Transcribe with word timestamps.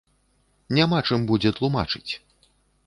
Няма 0.79 0.99
чым 1.11 1.19
будзе 1.33 1.49
тлумачыць. 1.61 2.11